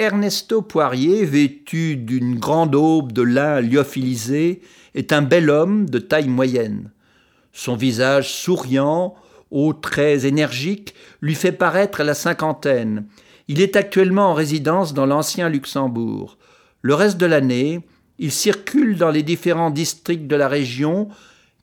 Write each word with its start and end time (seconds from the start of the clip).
Ernesto 0.00 0.62
Poirier, 0.62 1.26
vêtu 1.26 1.94
d'une 1.94 2.38
grande 2.38 2.74
aube 2.74 3.12
de 3.12 3.20
lin 3.20 3.60
lyophilisé, 3.60 4.62
est 4.94 5.12
un 5.12 5.20
bel 5.20 5.50
homme 5.50 5.90
de 5.90 5.98
taille 5.98 6.30
moyenne. 6.30 6.90
Son 7.52 7.76
visage 7.76 8.32
souriant, 8.32 9.14
aux 9.50 9.74
traits 9.74 10.24
énergiques, 10.24 10.94
lui 11.20 11.34
fait 11.34 11.52
paraître 11.52 12.02
la 12.02 12.14
cinquantaine. 12.14 13.04
Il 13.46 13.60
est 13.60 13.76
actuellement 13.76 14.30
en 14.30 14.32
résidence 14.32 14.94
dans 14.94 15.04
l'ancien 15.04 15.50
Luxembourg. 15.50 16.38
Le 16.80 16.94
reste 16.94 17.18
de 17.18 17.26
l'année, 17.26 17.80
il 18.18 18.32
circule 18.32 18.96
dans 18.96 19.10
les 19.10 19.22
différents 19.22 19.68
districts 19.68 20.26
de 20.26 20.36
la 20.36 20.48
région 20.48 21.08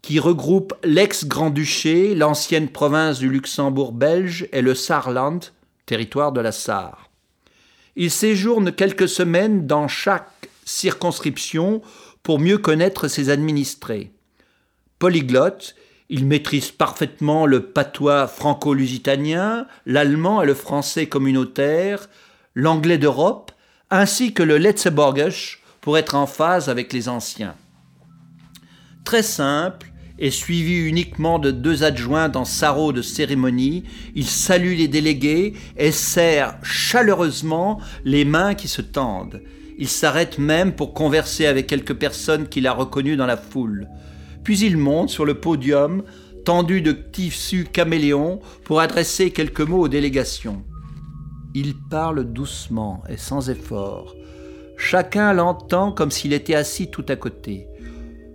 qui 0.04 0.20
regroupent 0.20 0.76
l'ex-Grand-Duché, 0.84 2.14
l'ancienne 2.14 2.70
province 2.70 3.18
du 3.18 3.30
Luxembourg 3.30 3.94
belge 3.94 4.48
et 4.52 4.62
le 4.62 4.76
Saarland, 4.76 5.40
territoire 5.88 6.32
de 6.32 6.42
la 6.42 6.52
Sarre. 6.52 7.07
Il 8.00 8.12
séjourne 8.12 8.72
quelques 8.72 9.10
semaines 9.10 9.66
dans 9.66 9.88
chaque 9.88 10.50
circonscription 10.66 11.82
pour 12.22 12.38
mieux 12.38 12.60
connaître 12.60 13.08
ses 13.08 13.32
administrés. 13.32 14.12
Polyglotte, 15.00 15.76
il 16.08 16.28
maîtrise 16.28 16.70
parfaitement 16.70 17.48
le 17.48 17.64
patois 17.64 18.28
franco-lusitanien, 18.28 19.66
l'allemand 19.88 20.44
et 20.44 20.46
le 20.46 20.54
français 20.54 21.08
communautaire, 21.08 22.08
l'anglais 22.54 23.00
d'Europe, 23.00 23.52
ainsi 23.90 24.32
que 24.32 24.44
le 24.44 24.60
Letzeborgisch 24.60 25.64
pour 25.82 25.98
être 25.98 26.14
en 26.14 26.28
phase 26.28 26.70
avec 26.70 26.94
les 26.94 27.10
anciens. 27.10 27.56
Très 29.06 29.24
simple 29.24 29.88
et 30.20 30.32
suivi 30.32 30.88
uniquement 30.88 31.40
de 31.40 31.52
deux 31.52 31.84
adjoints 31.84 32.30
dans 32.30 32.46
sarrau 32.46 32.92
de 32.92 33.02
cérémonie, 33.02 33.84
il 34.16 34.26
salue 34.26 34.76
les 34.78 34.88
délégués 34.88 35.54
et 35.78 35.92
serre 35.92 36.58
chaleureusement 36.64 37.80
les 38.04 38.26
mains 38.26 38.56
qui 38.56 38.68
se 38.68 38.82
tendent. 38.82 39.42
Il 39.78 39.88
s'arrête 39.88 40.40
même 40.40 40.74
pour 40.74 40.94
converser 40.94 41.46
avec 41.46 41.68
quelques 41.68 41.94
personnes 41.94 42.48
qu'il 42.48 42.66
a 42.66 42.74
reconnues 42.74 43.16
dans 43.16 43.28
la 43.28 43.38
foule. 43.38 43.88
Puis 44.44 44.60
il 44.60 44.78
monte 44.78 45.10
sur 45.10 45.26
le 45.26 45.36
podium, 45.36 46.04
tendu 46.46 46.82
de 46.82 46.94
tissu 46.94 47.68
caméléon, 47.72 48.40
pour 48.64 48.80
adresser 48.80 49.30
quelques 49.32 49.62
mots 49.62 49.82
aux 49.82 49.88
délégations. 49.88 50.64
Il 51.54 51.76
parle 51.90 52.24
doucement 52.24 53.04
et 53.10 53.18
sans 53.18 53.50
effort. 53.50 54.16
Chacun 54.78 55.34
l'entend 55.34 55.92
comme 55.92 56.12
s'il 56.12 56.34
était 56.34 56.56
assis 56.56 56.90
tout 56.90 57.06
à 57.10 57.16
côté. 57.16 57.68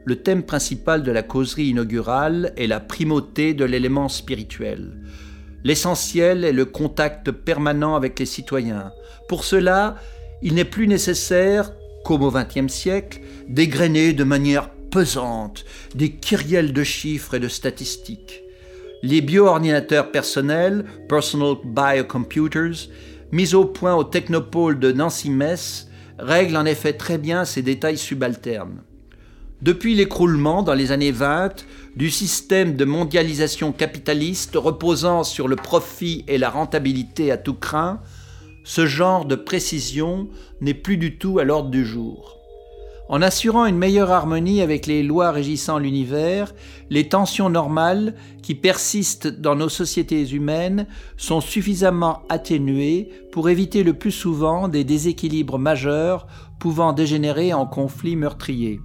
Le 0.05 0.17
thème 0.17 0.43
principal 0.43 1.05
de 1.05 1.13
la 1.13 1.23
causerie 1.23 1.69
inaugurale 1.69 2.53
est 2.57 2.67
la 2.67 2.81
primauté 2.81 3.55
de 3.55 3.65
l'élément 3.65 4.09
spirituel. 4.09 4.99
L'essentiel 5.63 6.45
est 6.45 6.53
le 6.53 6.65
contact 6.65 7.31
permanent 7.31 7.95
avec 7.95 8.19
les 8.19 8.27
citoyens. 8.27 8.93
Pour 9.29 9.45
cela, 9.45 9.97
il 10.43 10.55
n'est 10.55 10.65
plus 10.65 10.89
nécessaire, 10.89 11.73
comme 12.05 12.23
au 12.23 12.33
XXe 12.33 12.73
siècle, 12.73 13.21
dégrainer 13.49 14.13
de 14.13 14.25
manière 14.25 14.71
pesante, 14.91 15.65
des 15.95 16.11
kyrielles 16.11 16.73
de 16.73 16.83
chiffres 16.83 17.35
et 17.35 17.41
de 17.41 17.49
statistiques. 17.49 18.43
Les 19.05 19.21
bioordinateurs 19.21 20.11
personnels, 20.11 20.85
Personal 21.09 21.57
Biocomputers, 21.65 22.89
mis 23.31 23.55
au 23.55 23.65
point 23.65 23.95
au 23.95 24.05
technopôle 24.05 24.81
de 24.81 24.91
Nancy-Metz, 24.91 25.89
règlent 26.19 26.57
en 26.57 26.65
effet 26.65 26.93
très 26.93 27.19
bien 27.19 27.45
ces 27.45 27.63
détails 27.63 27.99
subalternes. 27.99 28.83
Depuis 29.63 29.95
l'écroulement 29.95 30.65
dans 30.65 30.75
les 30.75 30.91
années 30.91 31.13
20 31.13 31.65
du 31.95 32.11
système 32.11 32.75
de 32.75 32.85
mondialisation 32.85 33.71
capitaliste 33.71 34.57
reposant 34.57 35.23
sur 35.23 35.47
le 35.47 35.55
profit 35.55 36.25
et 36.27 36.37
la 36.37 36.51
rentabilité 36.51 37.31
à 37.31 37.37
tout 37.37 37.55
craint, 37.55 38.01
ce 38.65 38.87
genre 38.87 39.25
de 39.25 39.37
précision 39.37 40.29
n'est 40.61 40.75
plus 40.75 40.97
du 40.97 41.17
tout 41.17 41.39
à 41.39 41.45
l'ordre 41.45 41.71
du 41.71 41.85
jour. 41.85 42.41
En 43.09 43.23
assurant 43.23 43.65
une 43.67 43.79
meilleure 43.79 44.11
harmonie 44.11 44.63
avec 44.63 44.87
les 44.87 45.05
lois 45.05 45.31
régissant 45.31 45.79
l'univers, 45.79 46.53
les 46.91 47.09
tensions 47.09 47.49
normales 47.49 48.17
qui 48.43 48.57
persistent 48.57 49.29
dans 49.29 49.55
nos 49.55 49.69
sociétés 49.69 50.29
humaines 50.31 50.89
sont 51.17 51.41
suffisamment 51.41 52.23
atténuées 52.29 53.11
pour 53.31 53.49
éviter 53.49 53.85
le 53.85 53.95
plus 53.95 54.11
souvent 54.11 54.67
des 54.67 54.83
déséquilibres 54.83 55.61
majeurs 55.61 56.27
pouvant 56.59 56.93
dégénérer 56.93 57.55
en 57.55 57.65
conflits 57.65 58.17
meurtriers. 58.17 58.81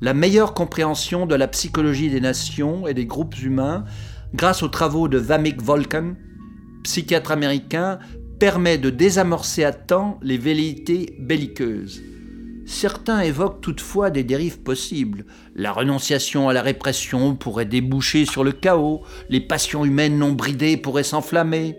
La 0.00 0.12
meilleure 0.12 0.54
compréhension 0.54 1.24
de 1.24 1.36
la 1.36 1.46
psychologie 1.46 2.10
des 2.10 2.20
nations 2.20 2.86
et 2.88 2.94
des 2.94 3.06
groupes 3.06 3.38
humains, 3.40 3.84
grâce 4.34 4.62
aux 4.62 4.68
travaux 4.68 5.06
de 5.08 5.18
Vamik 5.18 5.62
Volkan, 5.62 6.14
psychiatre 6.82 7.30
américain, 7.30 8.00
permet 8.40 8.76
de 8.76 8.90
désamorcer 8.90 9.62
à 9.62 9.72
temps 9.72 10.18
les 10.20 10.36
velléités 10.36 11.16
belliqueuses. 11.20 12.02
Certains 12.66 13.20
évoquent 13.20 13.60
toutefois 13.60 14.10
des 14.10 14.24
dérives 14.24 14.60
possibles. 14.60 15.26
La 15.54 15.70
renonciation 15.70 16.48
à 16.48 16.52
la 16.52 16.62
répression 16.62 17.36
pourrait 17.36 17.66
déboucher 17.66 18.24
sur 18.24 18.42
le 18.42 18.52
chaos, 18.52 19.02
les 19.28 19.40
passions 19.40 19.84
humaines 19.84 20.18
non 20.18 20.32
bridées 20.32 20.76
pourraient 20.76 21.04
s'enflammer. 21.04 21.76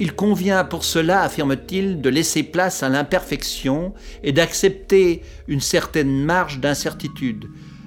Il 0.00 0.14
convient 0.14 0.62
pour 0.62 0.84
cela, 0.84 1.22
affirme-t-il, 1.22 2.00
de 2.00 2.08
laisser 2.08 2.44
place 2.44 2.84
à 2.84 2.88
l'imperfection 2.88 3.94
et 4.22 4.30
d'accepter 4.30 5.22
une 5.48 5.60
certaine 5.60 6.24
marge 6.24 6.60
d'incertitude. 6.60 7.46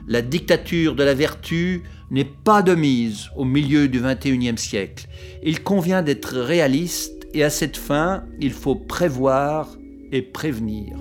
La 0.10 0.22
dictature 0.22 0.96
de 0.96 1.04
la 1.04 1.14
vertu 1.14 1.84
n'est 2.10 2.26
pas 2.26 2.64
de 2.64 2.76
mise 2.76 3.30
au 3.38 3.46
milieu 3.46 3.88
du 3.88 4.02
XXIe 4.02 4.58
siècle. 4.58 5.08
Il 5.42 5.64
convient 5.64 6.02
d'être 6.02 6.38
réaliste 6.38 7.28
et 7.34 7.46
à 7.46 7.50
cette 7.50 7.78
fin, 7.78 8.26
il 8.42 8.52
faut 8.52 8.76
prévoir 8.76 9.78
et 10.12 10.22
prévenir. 10.22 10.98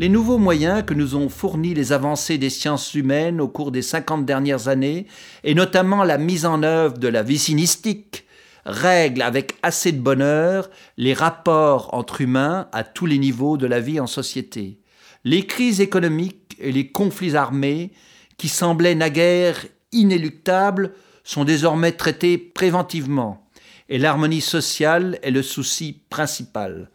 Les 0.00 0.08
nouveaux 0.08 0.38
moyens 0.38 0.84
que 0.86 0.94
nous 0.94 1.16
ont 1.16 1.28
fournis 1.28 1.74
les 1.74 1.92
avancées 1.92 2.38
des 2.38 2.50
sciences 2.50 2.94
humaines 2.94 3.40
au 3.40 3.48
cours 3.48 3.72
des 3.72 3.82
cinquante 3.82 4.24
dernières 4.24 4.68
années, 4.68 5.08
et 5.42 5.56
notamment 5.56 6.04
la 6.04 6.18
mise 6.18 6.46
en 6.46 6.62
œuvre 6.62 6.98
de 6.98 7.08
la 7.08 7.24
vicinistique, 7.24 8.24
règlent 8.64 9.22
avec 9.22 9.56
assez 9.64 9.90
de 9.90 10.00
bonheur 10.00 10.70
les 10.98 11.14
rapports 11.14 11.92
entre 11.94 12.20
humains 12.20 12.68
à 12.70 12.84
tous 12.84 13.06
les 13.06 13.18
niveaux 13.18 13.56
de 13.56 13.66
la 13.66 13.80
vie 13.80 13.98
en 13.98 14.06
société. 14.06 14.78
Les 15.24 15.46
crises 15.46 15.80
économiques 15.80 16.56
et 16.60 16.70
les 16.70 16.92
conflits 16.92 17.34
armés, 17.34 17.90
qui 18.36 18.48
semblaient 18.48 18.94
naguère 18.94 19.66
inéluctables, 19.90 20.92
sont 21.24 21.42
désormais 21.42 21.90
traités 21.90 22.38
préventivement, 22.38 23.48
et 23.88 23.98
l'harmonie 23.98 24.42
sociale 24.42 25.18
est 25.24 25.32
le 25.32 25.42
souci 25.42 26.02
principal. 26.08 26.88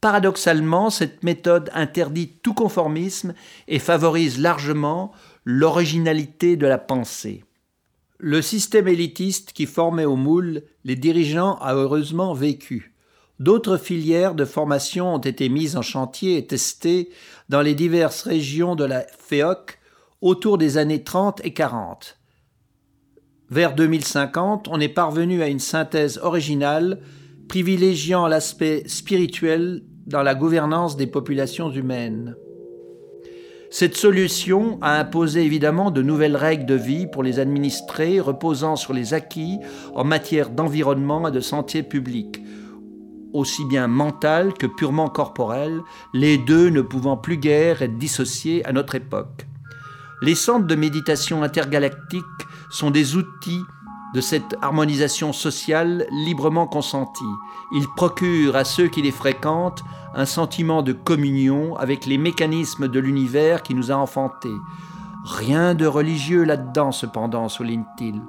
Paradoxalement, 0.00 0.88
cette 0.88 1.22
méthode 1.22 1.70
interdit 1.74 2.38
tout 2.42 2.54
conformisme 2.54 3.34
et 3.68 3.78
favorise 3.78 4.38
largement 4.38 5.12
l'originalité 5.44 6.56
de 6.56 6.66
la 6.66 6.78
pensée. 6.78 7.44
Le 8.18 8.40
système 8.40 8.88
élitiste 8.88 9.52
qui 9.52 9.66
formait 9.66 10.06
au 10.06 10.16
moule 10.16 10.62
les 10.84 10.96
dirigeants 10.96 11.56
a 11.56 11.74
heureusement 11.74 12.32
vécu. 12.32 12.94
D'autres 13.38 13.78
filières 13.78 14.34
de 14.34 14.44
formation 14.44 15.14
ont 15.14 15.18
été 15.18 15.48
mises 15.48 15.76
en 15.76 15.82
chantier 15.82 16.36
et 16.36 16.46
testées 16.46 17.10
dans 17.48 17.62
les 17.62 17.74
diverses 17.74 18.22
régions 18.22 18.76
de 18.76 18.84
la 18.84 19.06
FEOC 19.18 19.78
autour 20.20 20.58
des 20.58 20.76
années 20.76 21.02
30 21.02 21.40
et 21.44 21.54
40. 21.54 22.18
Vers 23.48 23.74
2050, 23.74 24.68
on 24.68 24.80
est 24.80 24.88
parvenu 24.88 25.42
à 25.42 25.48
une 25.48 25.58
synthèse 25.58 26.18
originale 26.22 27.00
privilégiant 27.48 28.28
l'aspect 28.28 28.84
spirituel 28.86 29.82
dans 30.10 30.22
la 30.22 30.34
gouvernance 30.34 30.96
des 30.96 31.06
populations 31.06 31.70
humaines. 31.70 32.34
Cette 33.70 33.96
solution 33.96 34.78
a 34.82 34.98
imposé 34.98 35.44
évidemment 35.44 35.92
de 35.92 36.02
nouvelles 36.02 36.36
règles 36.36 36.66
de 36.66 36.74
vie 36.74 37.06
pour 37.06 37.22
les 37.22 37.38
administrés 37.38 38.18
reposant 38.18 38.74
sur 38.74 38.92
les 38.92 39.14
acquis 39.14 39.58
en 39.94 40.02
matière 40.02 40.50
d'environnement 40.50 41.28
et 41.28 41.30
de 41.30 41.38
santé 41.38 41.84
publique, 41.84 42.42
aussi 43.32 43.64
bien 43.66 43.86
mental 43.86 44.52
que 44.54 44.66
purement 44.66 45.08
corporel, 45.08 45.80
les 46.12 46.38
deux 46.38 46.70
ne 46.70 46.80
pouvant 46.80 47.16
plus 47.16 47.36
guère 47.36 47.80
être 47.80 47.96
dissociés 47.96 48.66
à 48.66 48.72
notre 48.72 48.96
époque. 48.96 49.46
Les 50.22 50.34
centres 50.34 50.66
de 50.66 50.74
méditation 50.74 51.44
intergalactique 51.44 52.24
sont 52.70 52.90
des 52.90 53.14
outils 53.14 53.62
de 54.14 54.20
cette 54.20 54.56
harmonisation 54.60 55.32
sociale 55.32 56.06
librement 56.10 56.66
consentie. 56.66 57.22
Ils 57.72 57.86
procurent 57.96 58.56
à 58.56 58.64
ceux 58.64 58.88
qui 58.88 59.02
les 59.02 59.12
fréquentent 59.12 59.84
un 60.14 60.26
sentiment 60.26 60.82
de 60.82 60.92
communion 60.92 61.76
avec 61.76 62.06
les 62.06 62.18
mécanismes 62.18 62.88
de 62.88 62.98
l'univers 62.98 63.62
qui 63.62 63.74
nous 63.74 63.92
a 63.92 63.96
enfantés. 63.96 64.48
Rien 65.24 65.74
de 65.74 65.86
religieux 65.86 66.44
là-dedans, 66.44 66.92
cependant, 66.92 67.48
souligne-t-il. 67.48 68.20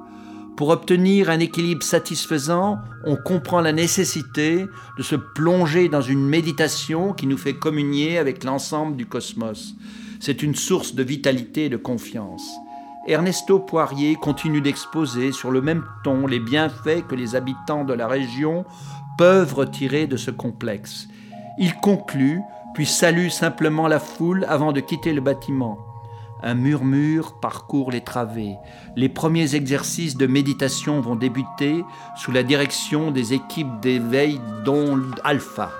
Pour 0.58 0.70
obtenir 0.70 1.30
un 1.30 1.40
équilibre 1.40 1.82
satisfaisant, 1.82 2.80
on 3.06 3.16
comprend 3.16 3.62
la 3.62 3.72
nécessité 3.72 4.68
de 4.98 5.04
se 5.04 5.16
plonger 5.16 5.90
dans 5.90 6.02
une 6.02 6.28
méditation 6.28 7.14
qui 7.14 7.26
nous 7.26 7.38
fait 7.38 7.56
communier 7.56 8.20
avec 8.20 8.44
l'ensemble 8.44 8.96
du 8.96 9.08
cosmos. 9.08 9.74
C'est 10.20 10.44
une 10.44 10.54
source 10.54 10.94
de 10.94 11.02
vitalité 11.02 11.66
et 11.66 11.70
de 11.70 11.78
confiance. 11.78 12.48
Ernesto 13.08 13.58
Poirier 13.58 14.16
continue 14.16 14.62
d'exposer 14.62 15.32
sur 15.32 15.50
le 15.50 15.62
même 15.62 15.84
ton 16.04 16.28
les 16.28 16.40
bienfaits 16.40 17.08
que 17.08 17.16
les 17.16 17.36
habitants 17.36 17.84
de 17.84 17.94
la 17.94 18.08
région 18.08 18.64
peuvent 19.18 19.56
retirer 19.56 20.06
de 20.06 20.18
ce 20.18 20.30
complexe. 20.30 21.08
Il 21.58 21.74
conclut, 21.76 22.42
puis 22.76 22.86
salue 22.86 23.30
simplement 23.30 23.88
la 23.88 24.00
foule 24.00 24.46
avant 24.48 24.72
de 24.72 24.82
quitter 24.82 25.14
le 25.14 25.22
bâtiment. 25.22 25.80
Un 26.44 26.54
murmure 26.54 27.40
parcourt 27.40 27.92
les 27.92 28.02
travées. 28.02 28.56
Les 28.96 29.10
premiers 29.10 29.56
exercices 29.56 30.16
de 30.16 30.28
méditation 30.28 31.02
vont 31.02 31.16
débuter 31.16 31.84
sous 32.16 32.32
la 32.32 32.44
direction 32.44 33.10
des 33.10 33.34
équipes 33.34 33.80
d'éveil 33.82 34.40
dont 34.64 35.02
Alpha. 35.24 35.72